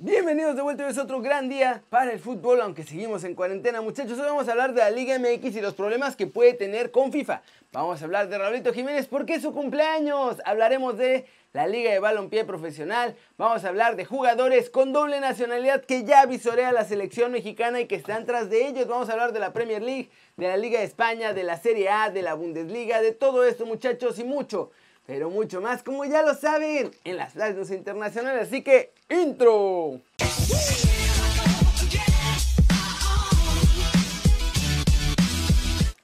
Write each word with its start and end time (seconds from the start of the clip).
Bienvenidos 0.00 0.54
de 0.54 0.62
vuelta, 0.62 0.84
hoy 0.84 0.92
es 0.92 0.98
otro 0.98 1.20
gran 1.20 1.48
día 1.48 1.82
para 1.90 2.12
el 2.12 2.20
fútbol, 2.20 2.60
aunque 2.60 2.84
seguimos 2.84 3.24
en 3.24 3.34
cuarentena 3.34 3.80
muchachos. 3.80 4.16
Hoy 4.16 4.26
vamos 4.26 4.46
a 4.46 4.52
hablar 4.52 4.72
de 4.72 4.78
la 4.78 4.90
Liga 4.90 5.18
MX 5.18 5.56
y 5.56 5.60
los 5.60 5.74
problemas 5.74 6.14
que 6.14 6.28
puede 6.28 6.54
tener 6.54 6.92
con 6.92 7.10
FIFA. 7.10 7.42
Vamos 7.72 8.00
a 8.00 8.04
hablar 8.04 8.28
de 8.28 8.38
Raulito 8.38 8.72
Jiménez 8.72 9.08
porque 9.08 9.34
es 9.34 9.42
su 9.42 9.52
cumpleaños. 9.52 10.36
Hablaremos 10.44 10.96
de 10.98 11.26
la 11.52 11.66
Liga 11.66 11.90
de 11.90 11.98
Balompié 11.98 12.44
Profesional. 12.44 13.16
Vamos 13.38 13.64
a 13.64 13.70
hablar 13.70 13.96
de 13.96 14.04
jugadores 14.04 14.70
con 14.70 14.92
doble 14.92 15.18
nacionalidad 15.18 15.82
que 15.84 16.04
ya 16.04 16.24
visorea 16.26 16.70
la 16.70 16.84
selección 16.84 17.32
mexicana 17.32 17.80
y 17.80 17.86
que 17.86 17.96
están 17.96 18.24
tras 18.24 18.50
de 18.50 18.68
ellos. 18.68 18.86
Vamos 18.86 19.08
a 19.08 19.14
hablar 19.14 19.32
de 19.32 19.40
la 19.40 19.52
Premier 19.52 19.82
League, 19.82 20.10
de 20.36 20.46
la 20.46 20.56
Liga 20.56 20.78
de 20.78 20.84
España, 20.84 21.32
de 21.32 21.42
la 21.42 21.56
Serie 21.56 21.88
A, 21.88 22.10
de 22.10 22.22
la 22.22 22.34
Bundesliga, 22.34 23.00
de 23.00 23.10
todo 23.10 23.44
esto 23.44 23.66
muchachos 23.66 24.20
y 24.20 24.22
mucho 24.24 24.70
pero 25.08 25.30
mucho 25.30 25.62
más, 25.62 25.82
como 25.82 26.04
ya 26.04 26.20
lo 26.20 26.34
saben, 26.34 26.90
en 27.02 27.16
las 27.16 27.32
playas 27.32 27.70
internacionales. 27.70 28.48
Así 28.48 28.60
que, 28.60 28.92
intro. 29.08 30.02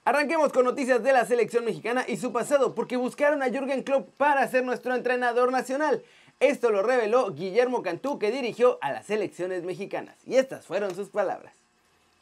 Arranquemos 0.06 0.54
con 0.54 0.64
noticias 0.64 1.02
de 1.02 1.12
la 1.12 1.26
selección 1.26 1.66
mexicana 1.66 2.06
y 2.08 2.16
su 2.16 2.32
pasado, 2.32 2.74
porque 2.74 2.96
buscaron 2.96 3.42
a 3.42 3.50
Jürgen 3.50 3.82
Klopp 3.82 4.08
para 4.16 4.48
ser 4.48 4.64
nuestro 4.64 4.94
entrenador 4.94 5.52
nacional. 5.52 6.02
Esto 6.40 6.70
lo 6.70 6.82
reveló 6.82 7.34
Guillermo 7.34 7.82
Cantú, 7.82 8.18
que 8.18 8.30
dirigió 8.30 8.78
a 8.80 8.90
las 8.90 9.04
selecciones 9.04 9.64
mexicanas. 9.64 10.16
Y 10.26 10.36
estas 10.36 10.64
fueron 10.64 10.94
sus 10.94 11.10
palabras. 11.10 11.52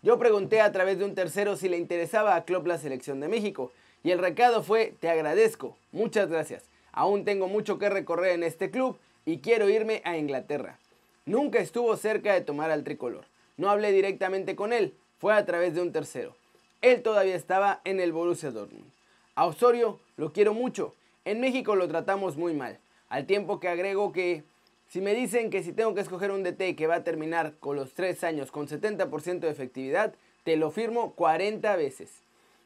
Yo 0.02 0.18
pregunté 0.18 0.60
a 0.60 0.72
través 0.72 0.98
de 0.98 1.04
un 1.04 1.14
tercero 1.14 1.56
si 1.56 1.68
le 1.68 1.78
interesaba 1.78 2.34
a 2.34 2.44
Klopp 2.44 2.66
la 2.66 2.78
selección 2.78 3.20
de 3.20 3.28
México, 3.28 3.70
y 4.04 4.10
el 4.10 4.18
recado 4.18 4.62
fue, 4.62 4.94
te 5.00 5.08
agradezco, 5.08 5.76
muchas 5.92 6.28
gracias. 6.28 6.64
Aún 6.92 7.24
tengo 7.24 7.48
mucho 7.48 7.78
que 7.78 7.88
recorrer 7.88 8.32
en 8.32 8.42
este 8.42 8.70
club 8.70 8.98
y 9.24 9.38
quiero 9.38 9.68
irme 9.68 10.02
a 10.04 10.16
Inglaterra. 10.16 10.78
Nunca 11.24 11.60
estuvo 11.60 11.96
cerca 11.96 12.34
de 12.34 12.40
tomar 12.40 12.70
al 12.70 12.84
tricolor. 12.84 13.24
No 13.56 13.70
hablé 13.70 13.92
directamente 13.92 14.56
con 14.56 14.72
él, 14.72 14.94
fue 15.18 15.34
a 15.34 15.46
través 15.46 15.74
de 15.74 15.82
un 15.82 15.92
tercero. 15.92 16.34
Él 16.80 17.02
todavía 17.02 17.36
estaba 17.36 17.80
en 17.84 18.00
el 18.00 18.12
Borussia 18.12 18.50
Dortmund. 18.50 18.90
A 19.36 19.46
Osorio 19.46 20.00
lo 20.16 20.32
quiero 20.32 20.52
mucho. 20.52 20.94
En 21.24 21.40
México 21.40 21.76
lo 21.76 21.86
tratamos 21.86 22.36
muy 22.36 22.54
mal. 22.54 22.78
Al 23.08 23.26
tiempo 23.26 23.60
que 23.60 23.68
agrego 23.68 24.12
que 24.12 24.42
si 24.88 25.00
me 25.00 25.14
dicen 25.14 25.48
que 25.48 25.62
si 25.62 25.72
tengo 25.72 25.94
que 25.94 26.00
escoger 26.00 26.32
un 26.32 26.42
DT 26.42 26.74
que 26.76 26.86
va 26.86 26.96
a 26.96 27.04
terminar 27.04 27.54
con 27.60 27.76
los 27.76 27.94
3 27.94 28.24
años 28.24 28.50
con 28.50 28.66
70% 28.66 29.38
de 29.38 29.50
efectividad, 29.50 30.14
te 30.44 30.56
lo 30.56 30.70
firmo 30.70 31.12
40 31.12 31.76
veces. 31.76 32.10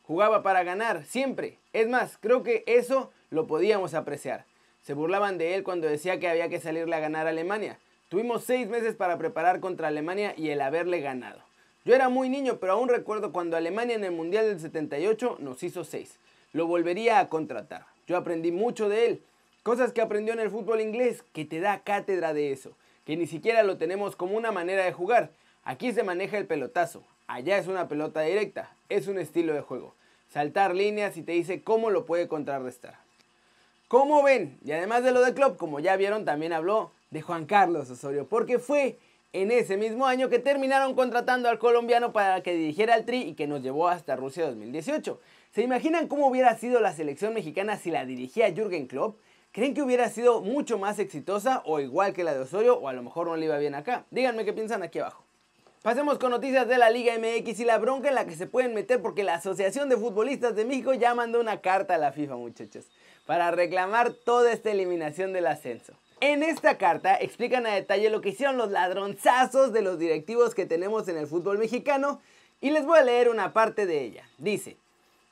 Jugaba 0.06 0.44
para 0.44 0.62
ganar, 0.62 1.04
siempre. 1.04 1.58
Es 1.72 1.88
más, 1.88 2.16
creo 2.18 2.44
que 2.44 2.62
eso 2.66 3.10
lo 3.30 3.48
podíamos 3.48 3.94
apreciar. 3.94 4.44
Se 4.82 4.94
burlaban 4.94 5.36
de 5.36 5.56
él 5.56 5.64
cuando 5.64 5.88
decía 5.88 6.20
que 6.20 6.28
había 6.28 6.48
que 6.48 6.60
salirle 6.60 6.94
a 6.94 7.00
ganar 7.00 7.26
a 7.26 7.30
Alemania. 7.30 7.78
Tuvimos 8.08 8.44
seis 8.44 8.68
meses 8.68 8.94
para 8.94 9.18
preparar 9.18 9.58
contra 9.58 9.88
Alemania 9.88 10.32
y 10.36 10.50
el 10.50 10.60
haberle 10.60 11.00
ganado. 11.00 11.40
Yo 11.84 11.92
era 11.92 12.08
muy 12.08 12.28
niño, 12.28 12.58
pero 12.60 12.74
aún 12.74 12.88
recuerdo 12.88 13.32
cuando 13.32 13.56
Alemania 13.56 13.96
en 13.96 14.04
el 14.04 14.12
Mundial 14.12 14.46
del 14.46 14.60
78 14.60 15.38
nos 15.40 15.64
hizo 15.64 15.82
seis. 15.82 16.20
Lo 16.52 16.68
volvería 16.68 17.18
a 17.18 17.28
contratar. 17.28 17.86
Yo 18.06 18.16
aprendí 18.16 18.52
mucho 18.52 18.88
de 18.88 19.06
él. 19.06 19.22
Cosas 19.64 19.92
que 19.92 20.02
aprendió 20.02 20.32
en 20.34 20.40
el 20.40 20.50
fútbol 20.50 20.80
inglés, 20.80 21.24
que 21.32 21.44
te 21.44 21.58
da 21.58 21.80
cátedra 21.80 22.32
de 22.32 22.52
eso. 22.52 22.76
Que 23.04 23.16
ni 23.16 23.26
siquiera 23.26 23.64
lo 23.64 23.76
tenemos 23.76 24.14
como 24.14 24.36
una 24.36 24.52
manera 24.52 24.84
de 24.84 24.92
jugar. 24.92 25.30
Aquí 25.64 25.92
se 25.92 26.04
maneja 26.04 26.38
el 26.38 26.46
pelotazo. 26.46 27.02
Allá 27.26 27.58
es 27.58 27.66
una 27.66 27.88
pelota 27.88 28.20
directa. 28.20 28.70
Es 28.88 29.08
un 29.08 29.18
estilo 29.18 29.52
de 29.52 29.60
juego. 29.60 29.94
Saltar 30.28 30.74
líneas 30.74 31.16
y 31.16 31.22
te 31.22 31.32
dice 31.32 31.62
cómo 31.62 31.90
lo 31.90 32.06
puede 32.06 32.28
contrarrestar. 32.28 32.98
¿Cómo 33.88 34.22
ven? 34.22 34.58
Y 34.64 34.72
además 34.72 35.02
de 35.02 35.12
lo 35.12 35.20
de 35.20 35.34
club, 35.34 35.56
como 35.56 35.80
ya 35.80 35.96
vieron, 35.96 36.24
también 36.24 36.52
habló 36.52 36.90
de 37.10 37.22
Juan 37.22 37.46
Carlos 37.46 37.90
Osorio, 37.90 38.26
porque 38.28 38.58
fue 38.58 38.98
en 39.32 39.50
ese 39.50 39.76
mismo 39.76 40.06
año 40.06 40.28
que 40.28 40.38
terminaron 40.38 40.94
contratando 40.94 41.48
al 41.48 41.58
colombiano 41.58 42.12
para 42.12 42.42
que 42.42 42.54
dirigiera 42.54 42.94
al 42.94 43.04
Tri 43.04 43.22
y 43.22 43.34
que 43.34 43.46
nos 43.46 43.62
llevó 43.62 43.88
hasta 43.88 44.16
Rusia 44.16 44.46
2018. 44.46 45.20
¿Se 45.52 45.62
imaginan 45.62 46.08
cómo 46.08 46.26
hubiera 46.28 46.56
sido 46.56 46.80
la 46.80 46.92
selección 46.92 47.34
mexicana 47.34 47.76
si 47.76 47.90
la 47.90 48.04
dirigía 48.04 48.52
Jürgen 48.52 48.86
Klopp? 48.86 49.18
¿Creen 49.52 49.74
que 49.74 49.82
hubiera 49.82 50.08
sido 50.10 50.42
mucho 50.42 50.78
más 50.78 50.98
exitosa 50.98 51.62
o 51.64 51.80
igual 51.80 52.12
que 52.12 52.24
la 52.24 52.34
de 52.34 52.40
Osorio 52.40 52.78
o 52.78 52.88
a 52.88 52.92
lo 52.92 53.02
mejor 53.02 53.26
no 53.26 53.36
le 53.36 53.46
iba 53.46 53.58
bien 53.58 53.74
acá? 53.74 54.04
Díganme 54.10 54.44
qué 54.44 54.52
piensan 54.52 54.82
aquí 54.82 54.98
abajo. 54.98 55.25
Pasemos 55.86 56.18
con 56.18 56.32
noticias 56.32 56.66
de 56.66 56.78
la 56.78 56.90
Liga 56.90 57.14
MX 57.16 57.60
y 57.60 57.64
la 57.64 57.78
bronca 57.78 58.08
en 58.08 58.16
la 58.16 58.26
que 58.26 58.34
se 58.34 58.48
pueden 58.48 58.74
meter 58.74 59.00
porque 59.00 59.22
la 59.22 59.34
Asociación 59.34 59.88
de 59.88 59.96
Futbolistas 59.96 60.56
de 60.56 60.64
México 60.64 60.92
ya 60.94 61.14
mandó 61.14 61.38
una 61.38 61.60
carta 61.60 61.94
a 61.94 61.98
la 61.98 62.10
FIFA, 62.10 62.34
muchachos 62.34 62.86
para 63.24 63.52
reclamar 63.52 64.12
toda 64.12 64.50
esta 64.50 64.72
eliminación 64.72 65.32
del 65.32 65.46
ascenso. 65.46 65.92
En 66.20 66.42
esta 66.42 66.76
carta 66.76 67.14
explican 67.14 67.66
a 67.66 67.74
detalle 67.74 68.10
lo 68.10 68.20
que 68.20 68.30
hicieron 68.30 68.56
los 68.56 68.72
ladronzazos 68.72 69.72
de 69.72 69.82
los 69.82 69.96
directivos 69.96 70.56
que 70.56 70.66
tenemos 70.66 71.06
en 71.06 71.18
el 71.18 71.28
fútbol 71.28 71.58
mexicano 71.58 72.20
y 72.60 72.70
les 72.70 72.84
voy 72.84 72.98
a 72.98 73.04
leer 73.04 73.28
una 73.28 73.52
parte 73.52 73.86
de 73.86 74.02
ella. 74.02 74.24
Dice, 74.38 74.76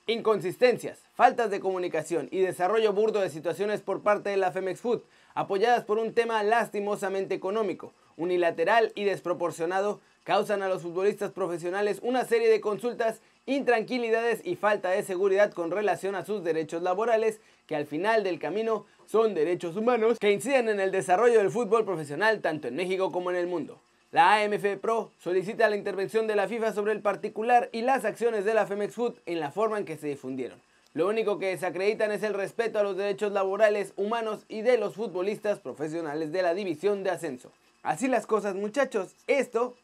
inconsistencias, 0.06 1.00
faltas 1.16 1.50
de 1.50 1.58
comunicación 1.58 2.28
y 2.30 2.38
desarrollo 2.38 2.92
burdo 2.92 3.18
de 3.18 3.30
situaciones 3.30 3.80
por 3.80 4.02
parte 4.02 4.30
de 4.30 4.36
la 4.36 4.52
Femex 4.52 4.80
Food, 4.80 5.02
apoyadas 5.34 5.82
por 5.82 5.98
un 5.98 6.14
tema 6.14 6.44
lastimosamente 6.44 7.34
económico, 7.34 7.92
unilateral 8.16 8.92
y 8.94 9.02
desproporcionado, 9.02 10.00
causan 10.24 10.62
a 10.62 10.68
los 10.68 10.82
futbolistas 10.82 11.30
profesionales 11.30 12.00
una 12.02 12.24
serie 12.24 12.48
de 12.48 12.60
consultas 12.60 13.20
intranquilidades 13.46 14.40
y 14.42 14.56
falta 14.56 14.90
de 14.90 15.02
seguridad 15.02 15.52
con 15.52 15.70
relación 15.70 16.14
a 16.14 16.24
sus 16.24 16.42
derechos 16.42 16.82
laborales, 16.82 17.40
que 17.66 17.76
al 17.76 17.86
final 17.86 18.24
del 18.24 18.38
camino 18.38 18.86
son 19.06 19.34
derechos 19.34 19.76
humanos 19.76 20.18
que 20.18 20.32
inciden 20.32 20.68
en 20.70 20.80
el 20.80 20.90
desarrollo 20.90 21.38
del 21.38 21.50
fútbol 21.50 21.84
profesional 21.84 22.40
tanto 22.40 22.68
en 22.68 22.76
México 22.76 23.12
como 23.12 23.30
en 23.30 23.36
el 23.36 23.46
mundo. 23.46 23.78
La 24.12 24.34
AMF 24.36 24.78
Pro 24.80 25.10
solicita 25.18 25.68
la 25.68 25.76
intervención 25.76 26.26
de 26.26 26.36
la 26.36 26.48
FIFA 26.48 26.72
sobre 26.72 26.92
el 26.92 27.00
particular 27.00 27.68
y 27.72 27.82
las 27.82 28.04
acciones 28.04 28.44
de 28.44 28.54
la 28.54 28.66
Femex 28.66 28.94
Food 28.94 29.14
en 29.26 29.40
la 29.40 29.50
forma 29.50 29.76
en 29.76 29.84
que 29.84 29.96
se 29.96 30.06
difundieron. 30.06 30.60
Lo 30.94 31.08
único 31.08 31.40
que 31.40 31.48
desacreditan 31.48 32.12
es 32.12 32.22
el 32.22 32.32
respeto 32.32 32.78
a 32.78 32.84
los 32.84 32.96
derechos 32.96 33.32
laborales, 33.32 33.92
humanos 33.96 34.44
y 34.48 34.62
de 34.62 34.78
los 34.78 34.94
futbolistas 34.94 35.58
profesionales 35.58 36.30
de 36.30 36.42
la 36.42 36.54
división 36.54 37.02
de 37.02 37.10
ascenso. 37.10 37.50
Así 37.82 38.06
las 38.06 38.26
cosas 38.26 38.54
muchachos, 38.54 39.16
esto 39.26 39.74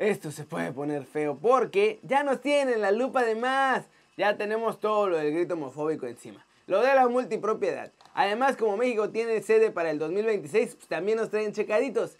esto 0.00 0.30
se 0.30 0.44
puede 0.44 0.72
poner 0.72 1.04
feo 1.04 1.36
porque 1.36 2.00
ya 2.02 2.22
nos 2.22 2.40
tienen 2.40 2.80
la 2.80 2.90
lupa 2.90 3.22
de 3.22 3.34
más. 3.34 3.84
Ya 4.16 4.38
tenemos 4.38 4.80
todo 4.80 5.10
lo 5.10 5.18
del 5.18 5.34
grito 5.34 5.54
homofóbico 5.54 6.06
encima. 6.06 6.46
Lo 6.66 6.80
de 6.80 6.94
la 6.94 7.06
multipropiedad. 7.06 7.92
Además, 8.14 8.56
como 8.56 8.78
México 8.78 9.10
tiene 9.10 9.42
sede 9.42 9.70
para 9.70 9.90
el 9.90 9.98
2026, 9.98 10.76
pues 10.76 10.88
también 10.88 11.18
nos 11.18 11.28
traen 11.28 11.52
checaditos. 11.52 12.16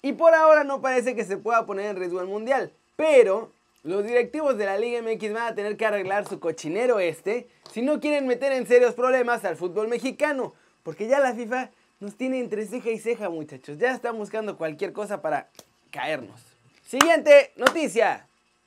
Y 0.00 0.12
por 0.12 0.32
ahora 0.32 0.62
no 0.62 0.80
parece 0.80 1.16
que 1.16 1.24
se 1.24 1.36
pueda 1.36 1.66
poner 1.66 1.86
en 1.86 1.96
riesgo 1.96 2.20
el 2.20 2.28
mundial. 2.28 2.72
Pero 2.94 3.50
los 3.82 4.04
directivos 4.04 4.56
de 4.56 4.66
la 4.66 4.78
Liga 4.78 5.02
MX 5.02 5.32
van 5.32 5.52
a 5.52 5.54
tener 5.56 5.76
que 5.76 5.86
arreglar 5.86 6.28
su 6.28 6.38
cochinero 6.38 7.00
este 7.00 7.48
si 7.72 7.82
no 7.82 7.98
quieren 7.98 8.28
meter 8.28 8.52
en 8.52 8.68
serios 8.68 8.94
problemas 8.94 9.44
al 9.44 9.56
fútbol 9.56 9.88
mexicano. 9.88 10.54
Porque 10.84 11.08
ya 11.08 11.18
la 11.18 11.34
FIFA 11.34 11.70
nos 11.98 12.14
tiene 12.14 12.38
entre 12.38 12.64
ceja 12.66 12.90
y 12.90 12.98
ceja, 13.00 13.28
muchachos. 13.28 13.78
Ya 13.78 13.90
están 13.90 14.16
buscando 14.18 14.56
cualquier 14.56 14.92
cosa 14.92 15.20
para 15.20 15.48
caernos. 15.90 16.53
Siguiente 16.86 17.52
noticia. 17.56 18.26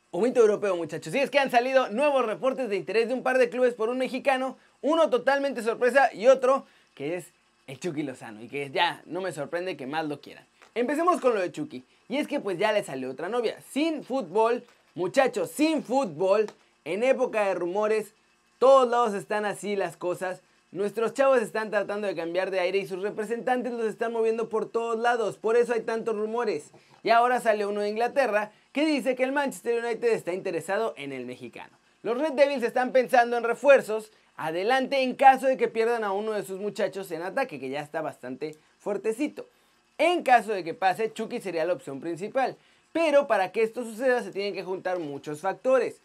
Un 0.09 0.23
mito 0.23 0.39
europeo, 0.39 0.75
muchachos. 0.75 1.13
Y 1.13 1.19
es 1.19 1.29
que 1.29 1.37
han 1.37 1.51
salido 1.51 1.89
nuevos 1.89 2.25
reportes 2.25 2.67
de 2.67 2.75
interés 2.75 3.09
de 3.09 3.13
un 3.13 3.21
par 3.21 3.37
de 3.37 3.49
clubes 3.49 3.75
por 3.75 3.89
un 3.89 3.99
mexicano. 3.99 4.57
Uno 4.81 5.11
totalmente 5.11 5.61
sorpresa 5.61 6.11
y 6.11 6.25
otro 6.25 6.65
que 6.95 7.17
es 7.17 7.27
el 7.67 7.79
Chucky 7.79 8.01
Lozano. 8.01 8.41
Y 8.41 8.47
que 8.47 8.71
ya 8.71 9.03
no 9.05 9.21
me 9.21 9.31
sorprende 9.31 9.77
que 9.77 9.85
más 9.85 10.07
lo 10.07 10.19
quieran. 10.19 10.45
Empecemos 10.73 11.21
con 11.21 11.35
lo 11.35 11.41
de 11.41 11.51
Chucky. 11.51 11.83
Y 12.09 12.17
es 12.17 12.27
que 12.27 12.39
pues 12.39 12.57
ya 12.57 12.71
le 12.71 12.83
salió 12.83 13.11
otra 13.11 13.29
novia. 13.29 13.59
Sin 13.69 14.03
fútbol, 14.03 14.63
muchachos, 14.95 15.51
sin 15.51 15.83
fútbol, 15.83 16.47
en 16.85 17.03
época 17.03 17.45
de 17.45 17.53
rumores, 17.53 18.15
todos 18.57 18.89
lados 18.89 19.13
están 19.13 19.45
así 19.45 19.75
las 19.75 19.95
cosas. 19.95 20.41
Nuestros 20.71 21.13
chavos 21.13 21.41
están 21.41 21.69
tratando 21.69 22.07
de 22.07 22.15
cambiar 22.15 22.51
de 22.51 22.59
aire 22.59 22.79
y 22.79 22.87
sus 22.87 23.01
representantes 23.01 23.71
los 23.71 23.85
están 23.85 24.11
moviendo 24.11 24.49
por 24.49 24.69
todos 24.69 24.99
lados. 24.99 25.37
Por 25.37 25.55
eso 25.55 25.73
hay 25.73 25.81
tantos 25.81 26.13
rumores. 26.15 26.71
Y 27.03 27.09
ahora 27.09 27.39
sale 27.39 27.65
uno 27.65 27.79
de 27.79 27.89
Inglaterra 27.89 28.51
que 28.73 28.85
dice 28.85 29.15
que 29.15 29.23
el 29.23 29.31
Manchester 29.31 29.81
United 29.81 30.09
está 30.09 30.33
interesado 30.33 30.93
en 30.97 31.13
el 31.13 31.25
mexicano. 31.25 31.77
Los 32.03 32.17
Red 32.17 32.33
Devils 32.33 32.63
están 32.63 32.91
pensando 32.91 33.37
en 33.37 33.45
refuerzos 33.45 34.11
adelante 34.35 35.01
en 35.01 35.15
caso 35.15 35.47
de 35.47 35.55
que 35.55 35.69
pierdan 35.69 36.03
a 36.03 36.11
uno 36.11 36.33
de 36.33 36.43
sus 36.43 36.59
muchachos 36.59 37.09
en 37.11 37.21
ataque, 37.21 37.61
que 37.61 37.69
ya 37.69 37.79
está 37.79 38.01
bastante 38.01 38.59
fuertecito. 38.77 39.47
En 39.97 40.21
caso 40.21 40.51
de 40.51 40.65
que 40.65 40.73
pase, 40.73 41.13
Chucky 41.13 41.39
sería 41.39 41.63
la 41.63 41.73
opción 41.73 42.01
principal. 42.01 42.57
Pero 42.91 43.25
para 43.25 43.53
que 43.53 43.63
esto 43.63 43.85
suceda 43.85 44.21
se 44.21 44.31
tienen 44.31 44.53
que 44.53 44.63
juntar 44.63 44.99
muchos 44.99 45.39
factores. 45.39 46.01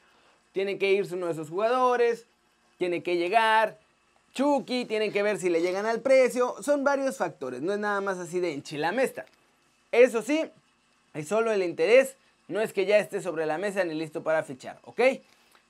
Tiene 0.53 0.79
que 0.79 0.93
irse 0.93 1.15
uno 1.17 1.27
de 1.27 1.35
sus 1.35 1.51
jugadores, 1.51 2.27
tiene 2.79 3.03
que 3.03 3.17
llegar, 3.17 3.79
Chucky, 4.35 4.87
tienen 4.87 5.13
que 5.13 5.23
ver 5.23 5.39
si 5.39 5.51
le 5.51 5.61
llegan 5.61 5.87
al 5.87 6.01
precio. 6.01 6.57
Son 6.63 6.85
varios 6.85 7.17
factores, 7.19 7.61
no 7.61 7.73
es 7.73 7.79
nada 7.79 8.01
más 8.01 8.19
así 8.19 8.41
de 8.41 8.53
enchilamesta. 8.53 9.27
Eso 9.91 10.23
sí, 10.23 10.45
es 11.15 11.29
solo 11.29 11.53
el 11.53 11.63
interés, 11.63 12.17
no 12.49 12.61
es 12.61 12.73
que 12.73 12.87
ya 12.87 12.99
esté 12.99 13.21
sobre 13.21 13.47
la 13.47 13.59
mesa 13.59 13.85
ni 13.85 13.95
listo 13.95 14.23
para 14.23 14.43
fichar, 14.43 14.79
¿ok? 14.85 15.01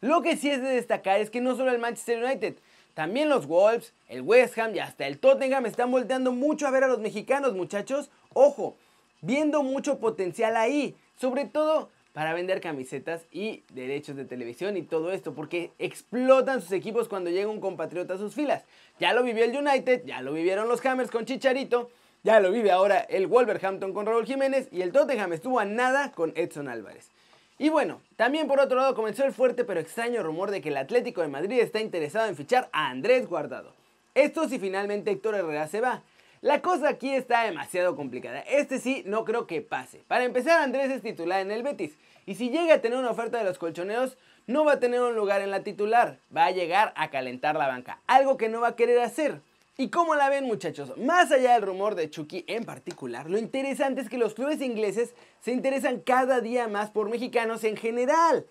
Lo 0.01 0.23
que 0.23 0.37
sí 0.37 0.51
es 0.51 0.63
de 0.63 0.69
destacar 0.69 1.21
es 1.21 1.31
que 1.31 1.41
no 1.41 1.57
solo 1.57 1.71
el 1.71 1.79
Manchester 1.79 2.23
United, 2.23 2.55
también 2.95 3.29
los 3.29 3.47
Wolves, 3.47 3.93
el 4.09 4.23
West 4.23 4.59
Ham 4.59 4.75
y 4.75 4.79
hasta 4.79 5.07
el 5.07 5.19
Tottenham 5.19 5.67
están 5.67 5.91
volteando 5.91 6.33
mucho 6.33 6.67
a 6.67 6.71
ver 6.71 6.85
a 6.85 6.89
los 6.89 6.99
mexicanos, 6.99 7.55
muchachos. 7.55 8.11
Ojo, 8.35 8.77
viendo 9.23 9.63
mucho 9.63 9.99
potencial 9.99 10.57
ahí, 10.57 10.95
sobre 11.19 11.47
todo 11.47 11.89
para 12.13 12.35
vender 12.35 12.61
camisetas 12.61 13.23
y 13.31 13.63
derechos 13.73 14.17
de 14.17 14.25
televisión 14.25 14.77
y 14.77 14.83
todo 14.83 15.13
esto, 15.13 15.35
porque 15.35 15.71
explotan 15.79 16.61
sus 16.61 16.73
equipos 16.73 17.09
cuando 17.09 17.31
llega 17.31 17.49
un 17.49 17.61
compatriota 17.61 18.15
a 18.15 18.19
sus 18.19 18.35
filas. 18.35 18.65
Ya 19.01 19.15
lo 19.15 19.23
vivió 19.23 19.45
el 19.45 19.57
United, 19.57 20.05
ya 20.05 20.21
lo 20.21 20.33
vivieron 20.33 20.69
los 20.69 20.85
Hammers 20.85 21.11
con 21.11 21.25
Chicharito, 21.25 21.91
ya 22.23 22.39
lo 22.41 22.51
vive 22.51 22.71
ahora 22.71 23.01
el 23.01 23.27
Wolverhampton 23.27 23.93
con 23.93 24.07
Raúl 24.07 24.27
Jiménez 24.27 24.69
y 24.71 24.83
el 24.83 24.93
Tottenham 24.93 25.33
estuvo 25.33 25.59
a 25.59 25.65
nada 25.65 26.13
con 26.13 26.33
Edson 26.37 26.69
Álvarez. 26.69 27.11
Y 27.59 27.69
bueno, 27.69 28.01
también 28.17 28.47
por 28.47 28.61
otro 28.61 28.77
lado 28.77 28.95
comenzó 28.95 29.25
el 29.25 29.33
fuerte 29.33 29.65
pero 29.65 29.81
extraño 29.81 30.23
rumor 30.23 30.51
de 30.51 30.61
que 30.61 30.69
el 30.69 30.77
Atlético 30.77 31.23
de 31.23 31.29
Madrid 31.29 31.61
está 31.61 31.81
interesado 31.81 32.29
en 32.29 32.37
fichar 32.37 32.69
a 32.73 32.91
Andrés 32.91 33.27
Guardado. 33.27 33.73
Esto 34.15 34.49
si 34.49 34.59
finalmente 34.59 35.11
Héctor 35.11 35.37
Herrera 35.37 35.67
se 35.69 35.81
va. 35.81 36.03
La 36.43 36.61
cosa 36.61 36.89
aquí 36.89 37.15
está 37.15 37.45
demasiado 37.45 37.95
complicada. 37.95 38.41
Este 38.41 38.81
sí 38.81 39.05
no 39.07 39.25
creo 39.25 39.47
que 39.47 39.63
pase. 39.63 40.03
Para 40.09 40.25
empezar, 40.25 40.61
Andrés 40.61 40.91
es 40.91 41.01
titular 41.01 41.41
en 41.41 41.53
el 41.53 41.63
Betis. 41.63 41.97
Y 42.27 42.35
si 42.35 42.51
llega 42.51 42.75
a 42.75 42.81
tener 42.81 42.99
una 42.99 43.13
oferta 43.13 43.39
de 43.39 43.45
los 43.45 43.59
colchoneros, 43.59 44.19
no 44.49 44.65
va 44.65 44.73
a 44.73 44.81
tener 44.81 45.01
un 45.03 45.15
lugar 45.15 45.41
en 45.41 45.53
la 45.53 45.63
titular. 45.63 46.19
Va 46.37 46.47
a 46.47 46.51
llegar 46.51 46.93
a 46.97 47.11
calentar 47.11 47.55
la 47.55 47.69
banca. 47.69 48.01
Algo 48.09 48.39
que 48.39 48.49
no 48.49 48.61
va 48.61 48.69
a 48.69 48.77
querer 48.77 48.99
hacer. 48.99 49.41
¿Y 49.79 49.91
cómo 49.91 50.17
la 50.17 50.29
ven 50.31 50.47
muchachos? 50.47 50.99
Más 50.99 51.31
allá 51.31 51.53
del 51.53 51.63
rumor 51.63 51.95
de 51.95 52.11
Chucky 52.11 52.45
en 52.49 52.65
particular, 52.65 53.31
lo 53.31 53.39
interesante 53.39 54.01
es 54.01 54.09
que 54.09 54.19
los 54.19 54.35
clubes 54.35 54.61
ingleses 54.61 55.15
se 55.43 55.53
interesan 55.53 56.01
cada 56.01 56.41
día 56.41 56.67
más 56.67 56.91
por 56.91 57.09
mexicanos 57.09 57.63
en 57.63 57.77
general. 57.77 58.47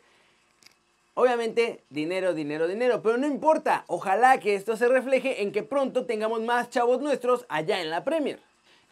Obviamente, 1.13 1.83
dinero, 1.89 2.33
dinero, 2.33 2.67
dinero, 2.67 3.01
pero 3.01 3.17
no 3.17 3.27
importa. 3.27 3.83
Ojalá 3.87 4.39
que 4.39 4.55
esto 4.55 4.77
se 4.77 4.87
refleje 4.87 5.41
en 5.41 5.51
que 5.51 5.61
pronto 5.61 6.05
tengamos 6.05 6.41
más 6.41 6.69
chavos 6.69 7.01
nuestros 7.01 7.45
allá 7.49 7.81
en 7.81 7.89
la 7.89 8.05
Premier. 8.05 8.39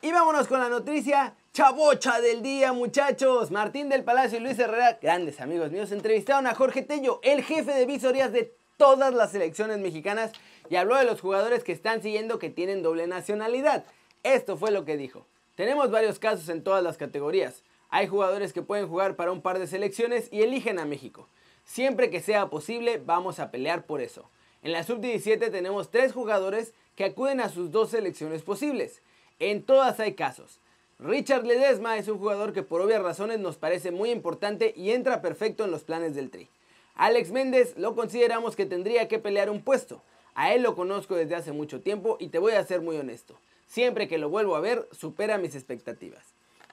Y 0.02 0.12
vámonos 0.12 0.48
con 0.48 0.60
la 0.60 0.68
noticia 0.68 1.36
chavocha 1.54 2.20
del 2.20 2.42
día, 2.42 2.74
muchachos. 2.74 3.52
Martín 3.52 3.88
del 3.88 4.04
Palacio 4.04 4.38
y 4.38 4.42
Luis 4.42 4.60
Herrera, 4.60 5.00
grandes 5.02 5.40
amigos 5.40 5.72
míos, 5.72 5.92
entrevistaron 5.94 6.46
a 6.48 6.56
Jorge 6.56 6.82
Tello, 6.82 7.22
el 7.24 7.42
jefe 7.42 7.74
de 7.74 7.86
visorías 7.86 8.34
de 8.34 8.54
todas 8.76 9.14
las 9.14 9.32
selecciones 9.32 9.78
mexicanas, 9.80 10.32
y 10.70 10.76
habló 10.76 10.98
de 10.98 11.06
los 11.06 11.22
jugadores 11.22 11.64
que 11.64 11.72
están 11.72 12.02
siguiendo 12.02 12.38
que 12.38 12.50
tienen 12.50 12.84
doble 12.84 13.08
nacionalidad. 13.08 13.86
Esto 14.24 14.58
fue 14.58 14.72
lo 14.72 14.84
que 14.84 14.98
dijo. 14.98 15.26
Tenemos 15.56 15.90
varios 15.90 16.20
casos 16.20 16.48
en 16.50 16.64
todas 16.64 16.84
las 16.84 16.98
categorías. 16.98 17.64
Hay 17.90 18.08
jugadores 18.08 18.54
que 18.54 18.62
pueden 18.62 18.88
jugar 18.88 19.16
para 19.16 19.32
un 19.32 19.42
par 19.42 19.58
de 19.60 19.68
selecciones 19.68 20.28
y 20.32 20.44
eligen 20.44 20.80
a 20.80 20.86
México. 20.86 21.28
Siempre 21.70 22.10
que 22.10 22.20
sea 22.20 22.50
posible, 22.50 23.00
vamos 23.06 23.38
a 23.38 23.52
pelear 23.52 23.86
por 23.86 24.02
eso. 24.02 24.28
En 24.64 24.72
la 24.72 24.84
sub-17 24.84 25.52
tenemos 25.52 25.92
tres 25.92 26.14
jugadores 26.14 26.74
que 26.96 27.04
acuden 27.04 27.40
a 27.40 27.50
sus 27.50 27.70
dos 27.70 27.92
selecciones 27.92 28.42
posibles. 28.42 29.04
En 29.38 29.62
todas 29.62 30.00
hay 30.00 30.16
casos. 30.16 30.58
Richard 30.98 31.46
Ledesma 31.46 32.00
es 32.00 32.08
un 32.08 32.18
jugador 32.18 32.54
que 32.54 32.64
por 32.64 32.82
obvias 32.82 33.04
razones 33.04 33.38
nos 33.38 33.58
parece 33.58 33.92
muy 33.92 34.10
importante 34.10 34.74
y 34.76 34.90
entra 34.90 35.22
perfecto 35.22 35.64
en 35.64 35.70
los 35.70 35.84
planes 35.84 36.16
del 36.16 36.32
Tri. 36.32 36.48
Alex 36.96 37.30
Méndez 37.30 37.76
lo 37.78 37.94
consideramos 37.94 38.56
que 38.56 38.66
tendría 38.66 39.08
que 39.08 39.20
pelear 39.20 39.52
un 39.52 39.62
puesto. 39.62 40.02
A 40.34 40.56
él 40.56 40.64
lo 40.64 40.76
conozco 40.76 41.16
desde 41.16 41.36
hace 41.36 41.52
mucho 41.52 41.82
tiempo 41.82 42.18
y 42.20 42.30
te 42.30 42.40
voy 42.40 42.54
a 42.54 42.66
ser 42.66 42.82
muy 42.82 42.98
honesto. 42.98 43.36
Siempre 43.68 44.08
que 44.08 44.18
lo 44.18 44.30
vuelvo 44.30 44.56
a 44.56 44.60
ver, 44.60 44.90
supera 44.92 45.38
mis 45.38 45.54
expectativas. 45.54 46.26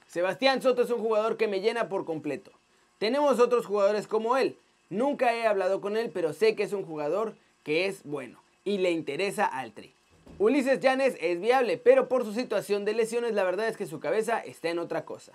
Sebastián 0.07 0.63
Soto 0.63 0.81
es 0.81 0.91
un 0.91 1.03
jugador 1.03 1.37
que 1.37 1.49
me 1.49 1.61
llena 1.61 1.91
por 1.91 2.07
completo. 2.07 2.51
Tenemos 2.99 3.41
otros 3.41 3.67
jugadores 3.67 4.07
como 4.07 4.39
él, 4.39 4.57
Nunca 4.91 5.35
he 5.35 5.47
hablado 5.47 5.81
con 5.81 5.97
él, 5.97 6.11
pero 6.13 6.33
sé 6.33 6.55
que 6.55 6.63
es 6.63 6.73
un 6.73 6.85
jugador 6.85 7.35
que 7.65 7.87
es 7.87 8.05
bueno 8.05 8.41
y 8.65 8.79
le 8.79 8.91
interesa 8.91 9.45
al 9.45 9.73
Tri. 9.73 9.93
Ulises 10.39 10.81
Llanes 10.81 11.17
es 11.21 11.41
viable, 11.41 11.79
pero 11.79 12.09
por 12.09 12.25
su 12.25 12.33
situación 12.33 12.85
de 12.85 12.93
lesiones 12.93 13.35
la 13.35 13.45
verdad 13.45 13.69
es 13.69 13.77
que 13.77 13.87
su 13.87 14.01
cabeza 14.01 14.39
está 14.39 14.69
en 14.69 14.79
otra 14.79 15.05
cosa. 15.05 15.33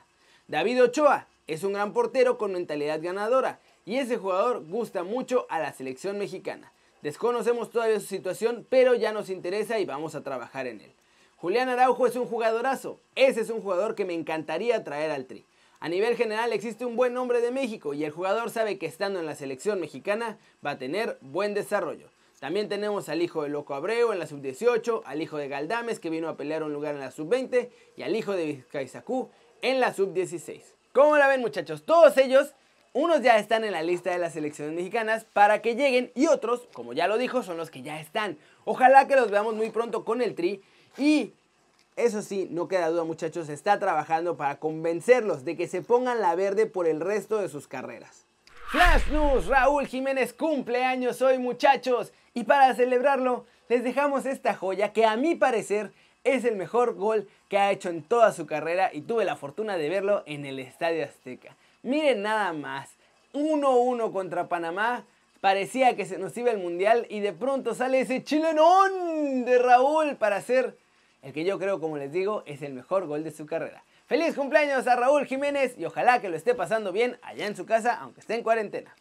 David 0.48 0.84
Ochoa 0.84 1.28
es 1.48 1.64
un 1.64 1.74
gran 1.74 1.92
portero 1.92 2.38
con 2.38 2.54
mentalidad 2.54 3.02
ganadora 3.02 3.60
y 3.86 3.98
ese 3.98 4.18
jugador 4.18 4.64
gusta 4.66 5.04
mucho 5.04 5.48
a 5.50 5.60
la 5.60 5.74
selección 5.74 6.18
mexicana. 6.18 6.72
Desconocemos 7.02 7.72
todavía 7.72 8.00
su 8.00 8.06
situación, 8.06 8.66
pero 8.70 8.94
ya 8.94 9.12
nos 9.12 9.30
interesa 9.30 9.80
y 9.80 9.86
vamos 9.86 10.14
a 10.14 10.24
trabajar 10.24 10.68
en 10.68 10.82
él. 10.82 10.92
Julián 11.38 11.70
Araujo 11.70 12.06
es 12.06 12.16
un 12.16 12.28
jugadorazo, 12.28 13.00
ese 13.16 13.42
es 13.42 13.50
un 13.50 13.62
jugador 13.62 13.96
que 13.96 14.06
me 14.06 14.14
encantaría 14.14 14.84
traer 14.84 15.10
al 15.10 15.26
Tri. 15.26 15.44
A 15.84 15.90
nivel 15.90 16.16
general 16.16 16.54
existe 16.54 16.86
un 16.86 16.96
buen 16.96 17.12
nombre 17.12 17.42
de 17.42 17.50
México 17.50 17.96
y 17.96 18.04
el 18.04 18.12
jugador 18.12 18.52
sabe 18.52 18.78
que 18.78 18.86
estando 18.86 19.20
en 19.20 19.26
la 19.26 19.34
selección 19.34 19.80
mexicana 19.80 20.38
va 20.64 20.72
a 20.72 20.78
tener 20.78 21.18
buen 21.22 21.56
desarrollo. 21.56 22.08
También 22.40 22.70
tenemos 22.70 23.10
al 23.10 23.24
hijo 23.24 23.42
de 23.42 23.50
Loco 23.50 23.74
Abreu 23.74 24.12
en 24.14 24.20
la 24.20 24.28
sub-18, 24.28 25.02
al 25.04 25.24
hijo 25.24 25.38
de 25.38 25.48
Galdames 25.48 26.00
que 26.00 26.12
vino 26.12 26.30
a 26.30 26.38
pelear 26.38 26.62
un 26.62 26.72
lugar 26.72 26.94
en 26.94 27.00
la 27.00 27.10
sub-20 27.10 27.70
y 27.98 28.04
al 28.04 28.16
hijo 28.16 28.34
de 28.34 28.46
Vizcaizacú 28.46 29.32
en 29.64 29.80
la 29.80 29.92
sub-16. 29.92 30.62
¿Cómo 30.94 31.18
la 31.18 31.28
ven 31.28 31.42
muchachos? 31.42 31.82
Todos 31.82 32.16
ellos, 32.20 32.54
unos 32.94 33.24
ya 33.24 33.40
están 33.40 33.64
en 33.64 33.72
la 33.72 33.82
lista 33.82 34.12
de 34.12 34.20
las 34.20 34.34
selecciones 34.34 34.76
mexicanas 34.76 35.26
para 35.34 35.64
que 35.64 35.76
lleguen 35.76 36.12
y 36.14 36.28
otros, 36.28 36.68
como 36.74 36.94
ya 36.94 37.08
lo 37.08 37.18
dijo, 37.18 37.42
son 37.42 37.58
los 37.58 37.72
que 37.72 37.82
ya 37.82 38.00
están. 38.00 38.38
Ojalá 38.66 39.08
que 39.08 39.16
los 39.16 39.32
veamos 39.32 39.56
muy 39.56 39.72
pronto 39.72 40.06
con 40.06 40.22
el 40.22 40.36
Tri 40.36 40.62
y 41.00 41.34
eso 41.96 42.22
sí, 42.22 42.48
no 42.50 42.68
queda 42.68 42.90
duda 42.90 43.04
muchachos, 43.04 43.50
está 43.50 43.80
trabajando 43.80 44.38
para 44.38 44.60
convencerlos 44.60 45.44
de 45.44 45.58
que 45.58 45.68
se 45.68 45.82
pongan 45.82 46.22
la 46.22 46.36
verde 46.36 46.66
por 46.66 46.88
el 46.88 47.00
resto 47.00 47.38
de 47.38 47.50
sus 47.50 47.68
carreras. 47.68 48.26
Flash 48.72 49.10
News, 49.12 49.48
Raúl 49.48 49.86
Jiménez 49.88 50.34
cumple 50.34 50.86
años 50.86 51.22
hoy 51.22 51.38
muchachos 51.38 52.14
y 52.34 52.46
para 52.46 52.74
celebrarlo 52.74 53.46
les 53.68 53.84
dejamos 53.84 54.26
esta 54.26 54.54
joya 54.54 54.94
que 54.94 55.06
a 55.06 55.18
mi 55.18 55.36
parecer 55.36 55.92
es 56.24 56.46
el 56.46 56.56
mejor 56.56 56.96
gol 56.96 57.28
que 57.50 57.58
ha 57.58 57.72
hecho 57.72 57.90
en 57.90 58.04
toda 58.04 58.32
su 58.32 58.46
carrera 58.46 58.90
y 58.94 59.02
tuve 59.02 59.26
la 59.26 59.36
fortuna 59.36 59.76
de 59.78 59.90
verlo 59.90 60.24
en 60.26 60.46
el 60.46 60.60
Estadio 60.60 61.04
Azteca. 61.04 61.58
Miren 61.84 62.22
nada 62.22 62.54
más, 62.54 62.90
1-1 63.34 64.12
contra 64.12 64.48
Panamá, 64.48 65.06
parecía 65.42 65.96
que 65.96 66.06
se 66.06 66.18
nos 66.18 66.38
iba 66.38 66.52
el 66.52 66.60
mundial 66.60 67.08
y 67.10 67.20
de 67.20 67.34
pronto 67.34 67.74
sale 67.74 68.02
ese 68.02 68.24
chilenón 68.24 69.44
de 69.46 69.58
Raúl 69.58 70.16
para 70.16 70.38
hacer 70.38 70.78
el 71.22 71.34
que 71.34 71.44
yo 71.44 71.60
creo, 71.60 71.80
como 71.80 71.98
les 71.98 72.12
digo, 72.12 72.44
es 72.46 72.62
el 72.62 72.74
mejor 72.74 73.06
gol 73.06 73.24
de 73.24 73.32
su 73.32 73.46
carrera. 73.46 73.84
Feliz 74.08 74.36
cumpleaños 74.36 74.88
a 74.88 74.96
Raúl 74.96 75.26
Jiménez 75.26 75.76
y 75.78 75.86
ojalá 75.86 76.20
que 76.20 76.30
lo 76.30 76.36
esté 76.36 76.56
pasando 76.56 76.92
bien 76.92 77.18
allá 77.22 77.48
en 77.48 77.56
su 77.56 77.66
casa, 77.66 77.98
aunque 78.02 78.22
esté 78.22 78.36
en 78.36 78.44
cuarentena. 78.44 78.94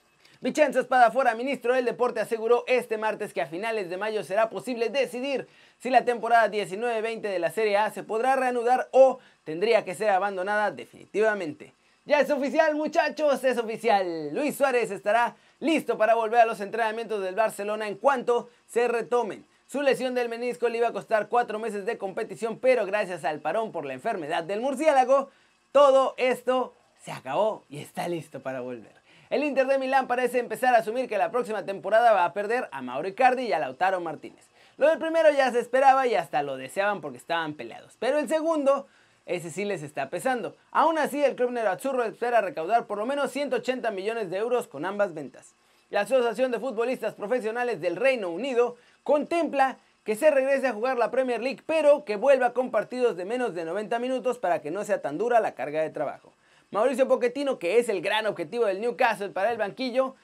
Vincenzo 0.43 0.81
Espadafora, 0.81 1.34
ministro 1.34 1.75
del 1.75 1.84
Deporte, 1.84 2.20
aseguró 2.20 2.64
este 2.67 2.96
martes 2.96 3.34
que 3.34 3.43
a 3.43 3.46
finales 3.46 3.90
de 3.90 3.99
mayo 3.99 4.25
será 4.25 4.49
posible 4.49 4.88
decidir 4.88 5.46
si 5.78 5.90
la 5.90 6.06
temporada 6.06 6.50
19-20 6.50 7.20
de 7.20 7.38
la 7.38 7.50
Serie 7.50 7.76
A 7.76 7.90
se 7.90 8.05
podrá 8.05 8.37
reanudar 8.37 8.88
o 8.93 9.19
tendría 9.44 9.84
que 9.84 9.94
ser 9.94 10.08
abandonada 10.08 10.70
definitivamente. 10.70 11.75
Ya 12.06 12.20
es 12.20 12.31
oficial, 12.31 12.75
muchachos, 12.75 13.44
es 13.44 13.58
oficial. 13.58 14.31
Luis 14.32 14.56
Suárez 14.56 14.91
estará 14.91 15.36
listo 15.58 15.98
para 15.98 16.15
volver 16.15 16.41
a 16.41 16.46
los 16.46 16.60
entrenamientos 16.60 17.22
del 17.22 17.34
Barcelona 17.34 17.86
en 17.86 17.96
cuanto 17.96 18.48
se 18.67 18.89
retomen. 18.89 19.44
Su 19.70 19.82
lesión 19.82 20.17
del 20.17 20.29
menisco 20.29 20.69
le 20.69 20.79
iba 20.79 20.89
a 20.89 20.93
costar 20.93 21.29
cuatro 21.29 21.60
meses 21.60 21.86
de 21.86 21.96
competición, 21.96 22.58
pero 22.58 22.84
gracias 22.86 23.24
al 23.24 23.39
parón 23.39 23.70
por 23.70 23.84
la 23.84 23.93
enfermedad 23.93 24.43
del 24.43 24.60
murciélago, 24.60 25.31
todo 25.70 26.15
esto 26.17 26.74
se 27.05 27.12
acabó 27.12 27.62
y 27.69 27.79
está 27.79 28.08
listo 28.08 28.41
para 28.41 28.62
volver. 28.62 28.96
El 29.29 29.44
Inter 29.44 29.69
de 29.69 29.79
Milán 29.79 30.08
parece 30.08 30.41
empezar 30.41 30.74
a 30.74 30.79
asumir 30.79 31.08
que 31.08 31.19
la 31.19 31.31
próxima 31.31 31.65
temporada 31.65 32.10
va 32.10 32.24
a 32.24 32.32
perder 32.32 32.69
a 32.72 32.82
Mauro 32.82 33.06
Icardi 33.06 33.44
y 33.44 33.53
a 33.53 33.60
Lautaro 33.60 34.00
Martínez. 34.00 34.44
Lo 34.77 34.89
del 34.89 34.98
primero 34.98 35.31
ya 35.31 35.53
se 35.53 35.60
esperaba 35.60 36.05
y 36.08 36.17
hasta 36.17 36.43
lo 36.43 36.56
deseaban 36.56 37.00
porque 37.00 37.19
estaban 37.19 37.55
peleados. 37.55 37.96
Pero 38.00 38.19
el 38.19 38.29
segundo, 38.29 38.89
ese 39.24 39.53
sí 39.53 39.65
les 39.65 39.84
está 39.84 40.10
pesando. 40.10 40.56
Aún 40.72 40.98
así, 40.98 41.22
el 41.22 41.36
club 41.36 41.53
Nerazzurro 41.53 42.03
espera 42.03 42.41
recaudar 42.41 42.89
por 42.89 42.98
lo 42.98 43.06
menos 43.06 43.31
180 43.31 43.89
millones 43.93 44.31
de 44.31 44.39
euros 44.39 44.67
con 44.67 44.84
ambas 44.84 45.15
ventas. 45.15 45.55
La 45.91 46.03
Asociación 46.03 46.53
de 46.53 46.60
Futbolistas 46.60 47.15
Profesionales 47.15 47.81
del 47.81 47.96
Reino 47.96 48.31
Unido 48.31 48.77
contempla 49.02 49.78
que 50.04 50.16
se 50.16 50.30
regrese 50.30 50.66
a 50.66 50.72
jugar 50.72 50.98
la 50.98 51.10
Premier 51.10 51.40
League, 51.42 51.62
pero 51.66 52.04
que 52.04 52.16
vuelva 52.16 52.52
con 52.52 52.70
partidos 52.70 53.16
de 53.16 53.24
menos 53.24 53.54
de 53.54 53.64
90 53.64 53.98
minutos 53.98 54.38
para 54.38 54.60
que 54.60 54.70
no 54.70 54.84
sea 54.84 55.02
tan 55.02 55.19
dura 55.19 55.40
la 55.40 55.54
carga 55.54 55.82
de 55.82 55.90
trabajo. 55.90 56.32
Mauricio 56.70 57.08
Pochettino, 57.08 57.58
que 57.58 57.78
es 57.78 57.88
el 57.88 58.00
gran 58.00 58.26
objetivo 58.26 58.64
del 58.64 58.80
Newcastle 58.80 59.30
para 59.30 59.50
el 59.52 59.58
banquillo, 59.58 60.14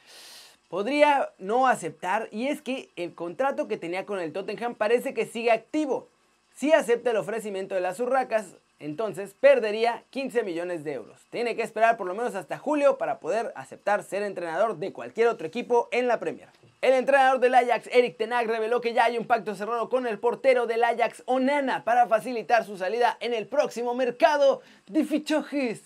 podría 0.68 1.32
no 1.38 1.66
aceptar 1.66 2.28
y 2.30 2.48
es 2.48 2.62
que 2.62 2.90
el 2.96 3.14
contrato 3.14 3.68
que 3.68 3.76
tenía 3.76 4.06
con 4.06 4.20
el 4.20 4.32
Tottenham 4.32 4.74
parece 4.74 5.14
que 5.14 5.26
sigue 5.26 5.50
activo. 5.50 6.08
Si 6.54 6.72
acepta 6.72 7.10
el 7.10 7.16
ofrecimiento 7.16 7.74
de 7.74 7.80
las 7.80 8.00
Urracas, 8.00 8.56
entonces 8.78 9.34
perdería 9.34 10.04
15 10.10 10.42
millones 10.42 10.84
de 10.84 10.92
euros. 10.92 11.20
Tiene 11.30 11.56
que 11.56 11.62
esperar 11.62 11.96
por 11.96 12.06
lo 12.06 12.14
menos 12.14 12.34
hasta 12.34 12.58
julio 12.58 12.98
para 12.98 13.20
poder 13.20 13.52
aceptar 13.56 14.02
ser 14.04 14.22
entrenador 14.22 14.76
de 14.76 14.92
cualquier 14.92 15.28
otro 15.28 15.46
equipo 15.46 15.88
en 15.92 16.06
la 16.06 16.20
Premier. 16.20 16.48
El 16.82 16.92
entrenador 16.92 17.40
del 17.40 17.54
Ajax, 17.54 17.88
Eric 17.90 18.18
Tenag, 18.18 18.46
reveló 18.46 18.82
que 18.82 18.92
ya 18.92 19.06
hay 19.06 19.16
un 19.16 19.26
pacto 19.26 19.54
cerrado 19.54 19.88
con 19.88 20.06
el 20.06 20.18
portero 20.18 20.66
del 20.66 20.84
Ajax, 20.84 21.22
Onana, 21.24 21.84
para 21.84 22.06
facilitar 22.06 22.64
su 22.64 22.76
salida 22.76 23.16
en 23.20 23.32
el 23.32 23.46
próximo 23.46 23.94
mercado 23.94 24.60
de 24.86 25.04
fichajes. 25.04 25.80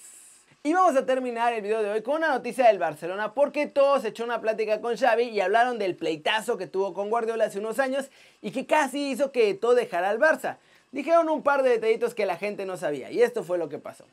Y 0.64 0.73
vamos 0.75 0.97
a 0.97 1.06
terminar 1.06 1.52
el 1.52 1.62
video 1.62 1.82
de 1.82 1.90
hoy 1.90 2.02
con 2.02 2.16
una 2.16 2.28
noticia 2.28 2.66
del 2.66 2.78
Barcelona 2.78 3.32
porque 3.35 3.66
todos 3.66 4.04
echó 4.04 4.25
una 4.25 4.40
plática 4.40 4.80
con 4.80 4.97
Xavi 4.97 5.28
y 5.28 5.40
hablaron 5.40 5.78
del 5.78 5.94
pleitazo 5.94 6.59
que 6.59 6.66
tuvo 6.66 6.92
con 6.92 7.09
Guardiola 7.09 7.44
hace 7.44 7.61
unos 7.61 7.78
años 7.78 8.11
y 8.42 8.50
que 8.50 8.66
casi 8.66 9.12
hizo 9.12 9.30
que 9.32 9.54
todo 9.54 9.75
dejara 9.75 10.11
al 10.11 10.18
Barça. 10.18 10.56
Dijeron 10.90 11.28
un 11.28 11.42
par 11.42 11.62
de 11.62 11.70
detallitos 11.70 12.14
que 12.14 12.26
la 12.26 12.37
gente 12.37 12.66
no 12.66 12.76
sabía 12.76 13.11
y 13.11 13.23
esto 13.23 13.44
fue 13.44 13.59
lo 13.59 13.68
que 13.68 13.78
pasó. 13.78 14.04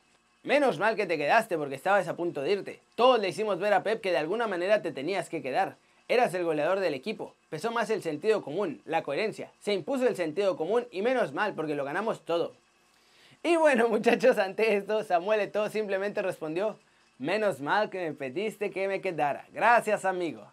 Menos 0.44 0.78
mal 0.78 0.96
que 0.96 1.08
te 1.08 1.18
quedaste 1.18 1.58
porque 1.58 1.76
estabas 1.76 2.08
a 2.08 2.16
punto 2.16 2.42
de 2.44 2.52
irte. 2.52 2.80
Todos 2.96 3.20
le 3.20 3.28
hicimos 3.28 3.60
ver 3.60 3.74
a 3.74 3.84
Pep 3.84 4.00
que 4.00 4.12
de 4.12 4.18
alguna 4.18 4.48
manera 4.48 4.82
te 4.82 4.94
tenías 4.94 5.28
que 5.28 5.42
quedar. 5.42 5.76
Eras 6.10 6.34
el 6.34 6.46
goleador 6.46 6.80
del 6.80 6.94
equipo. 6.94 7.34
Pesó 7.50 7.72
más 7.72 7.90
el 7.90 8.02
sentido 8.02 8.42
común, 8.42 8.82
la 8.86 9.04
coherencia. 9.04 9.52
Se 9.60 9.74
impuso 9.74 10.08
el 10.08 10.16
sentido 10.16 10.56
común 10.56 10.88
y 10.92 11.02
menos 11.02 11.34
mal 11.34 11.54
porque 11.54 11.76
lo 11.76 11.84
ganamos 11.84 12.24
todo. 12.24 12.54
Y 13.44 13.56
bueno 13.58 13.88
muchachos, 13.90 14.38
ante 14.38 14.76
esto 14.76 15.04
Samuel 15.04 15.42
Eto'o 15.42 15.70
simplemente 15.70 16.22
respondió, 16.22 16.80
menos 17.18 17.60
mal 17.60 17.90
que 17.90 18.00
me 18.00 18.14
pediste 18.14 18.72
que 18.72 18.88
me 18.88 19.02
quedara. 19.02 19.46
Gracias 19.52 20.06
amigo. 20.06 20.46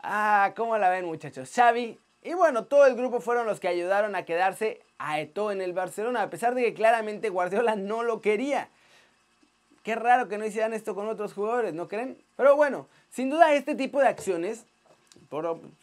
Ah, 0.00 0.52
¿cómo 0.56 0.76
la 0.78 0.88
ven 0.88 1.04
muchachos? 1.04 1.50
Xavi 1.54 1.98
y 2.24 2.34
bueno, 2.34 2.64
todo 2.64 2.86
el 2.86 2.94
grupo 2.94 3.20
fueron 3.20 3.46
los 3.46 3.58
que 3.58 3.66
ayudaron 3.66 4.14
a 4.14 4.24
quedarse 4.24 4.80
a 4.98 5.20
Eto'o 5.20 5.50
en 5.50 5.60
el 5.60 5.72
Barcelona, 5.72 6.22
a 6.22 6.30
pesar 6.30 6.54
de 6.54 6.62
que 6.62 6.74
claramente 6.74 7.30
Guardiola 7.30 7.74
no 7.74 8.04
lo 8.04 8.20
quería. 8.20 8.68
Qué 9.82 9.96
raro 9.96 10.28
que 10.28 10.38
no 10.38 10.46
hicieran 10.46 10.74
esto 10.74 10.94
con 10.94 11.08
otros 11.08 11.32
jugadores, 11.32 11.74
¿no 11.74 11.88
creen? 11.88 12.16
Pero 12.36 12.54
bueno, 12.56 12.86
sin 13.10 13.30
duda 13.30 13.54
este 13.54 13.74
tipo 13.74 14.00
de 14.00 14.08
acciones, 14.08 14.64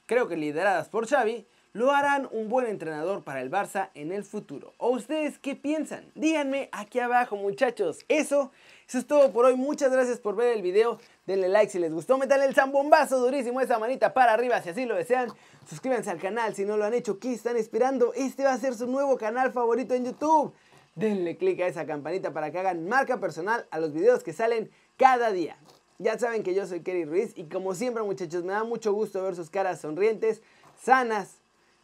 creo 0.05 0.27
que 0.27 0.37
lideradas 0.37 0.87
por 0.87 1.07
Xavi, 1.07 1.45
lo 1.73 1.91
harán 1.91 2.27
un 2.31 2.49
buen 2.49 2.65
entrenador 2.65 3.23
para 3.23 3.41
el 3.41 3.51
Barça 3.51 3.89
en 3.93 4.11
el 4.11 4.23
futuro. 4.23 4.73
¿O 4.77 4.89
ustedes 4.89 5.37
qué 5.37 5.55
piensan? 5.55 6.03
Díganme 6.15 6.69
aquí 6.71 6.99
abajo 6.99 7.35
muchachos. 7.35 7.99
Eso, 8.07 8.51
eso 8.87 8.97
es 8.97 9.05
todo 9.05 9.31
por 9.31 9.45
hoy. 9.45 9.55
Muchas 9.55 9.91
gracias 9.91 10.19
por 10.19 10.35
ver 10.35 10.55
el 10.55 10.63
video. 10.63 10.99
Denle 11.27 11.47
like 11.47 11.71
si 11.71 11.77
les 11.77 11.91
gustó. 11.91 12.17
Metan 12.17 12.41
el 12.41 12.55
zambombazo 12.55 13.19
durísimo, 13.19 13.61
esa 13.61 13.77
manita 13.77 14.13
para 14.13 14.33
arriba 14.33 14.61
si 14.63 14.69
así 14.69 14.85
lo 14.85 14.95
desean. 14.95 15.31
Suscríbanse 15.69 16.09
al 16.09 16.19
canal 16.19 16.55
si 16.55 16.65
no 16.65 16.75
lo 16.75 16.85
han 16.85 16.95
hecho. 16.95 17.19
¿Qué 17.19 17.33
están 17.33 17.55
esperando? 17.55 18.13
Este 18.15 18.45
va 18.45 18.53
a 18.53 18.57
ser 18.57 18.73
su 18.73 18.87
nuevo 18.87 19.17
canal 19.17 19.51
favorito 19.51 19.93
en 19.93 20.05
YouTube 20.05 20.53
denle 20.99 21.37
click 21.37 21.61
a 21.61 21.67
esa 21.67 21.85
campanita 21.85 22.33
para 22.33 22.51
que 22.51 22.59
hagan 22.59 22.87
marca 22.87 23.19
personal 23.19 23.65
a 23.71 23.79
los 23.79 23.93
videos 23.93 24.23
que 24.23 24.33
salen 24.33 24.69
cada 24.97 25.31
día. 25.31 25.57
Ya 25.97 26.17
saben 26.17 26.43
que 26.43 26.53
yo 26.53 26.65
soy 26.65 26.81
Kerry 26.81 27.05
Ruiz 27.05 27.33
y 27.35 27.45
como 27.45 27.75
siempre 27.75 28.03
muchachos 28.03 28.43
me 28.43 28.53
da 28.53 28.63
mucho 28.63 28.93
gusto 28.93 29.21
ver 29.23 29.35
sus 29.35 29.49
caras 29.49 29.81
sonrientes, 29.81 30.41
sanas 30.81 31.35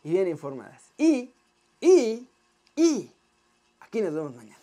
y 0.03 0.11
bien 0.11 0.27
informadas. 0.27 0.83
Y, 0.97 1.31
y, 1.81 2.27
y, 2.75 3.11
aquí 3.79 4.01
nos 4.01 4.13
vemos 4.13 4.35
mañana. 4.35 4.55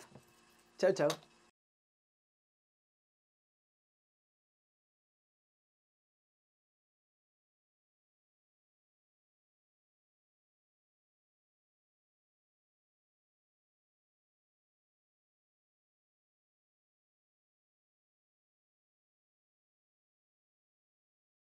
Chao, 0.77 0.93
chao. 0.93 1.32